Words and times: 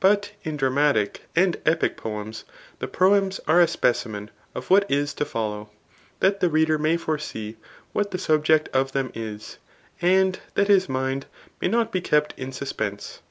But 0.00 0.32
in 0.42 0.58
dramatic 0.58 1.22
and 1.34 1.58
epic 1.64 1.96
poems, 1.96 2.44
the 2.78 2.86
proems 2.86 3.40
are 3.48 3.58
a 3.58 3.66
specimen 3.66 4.30
of 4.54 4.68
what 4.68 4.84
is 4.90 5.14
to 5.14 5.24
follow, 5.24 5.70
that 6.20 6.40
the 6.40 6.50
reader 6.50 6.76
may 6.76 6.98
foresee 6.98 7.56
what 7.94 8.10
the 8.10 8.18
subject 8.18 8.68
of 8.74 8.92
them 8.92 9.10
is, 9.14 9.56
and 10.02 10.38
that 10.56 10.68
his 10.68 10.90
mind 10.90 11.24
may 11.62 11.68
not 11.68 11.90
be 11.90 12.02
kept 12.02 12.38
in 12.38 12.52
suspense. 12.52 13.22